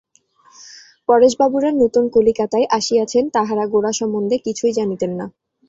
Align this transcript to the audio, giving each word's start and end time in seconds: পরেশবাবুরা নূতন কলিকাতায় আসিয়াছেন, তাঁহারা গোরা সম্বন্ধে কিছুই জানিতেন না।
পরেশবাবুরা 1.09 1.69
নূতন 1.71 2.05
কলিকাতায় 2.09 2.67
আসিয়াছেন, 2.69 3.23
তাঁহারা 3.29 3.63
গোরা 3.67 3.91
সম্বন্ধে 3.91 4.35
কিছুই 4.37 4.73
জানিতেন 4.73 5.11
না। 5.11 5.25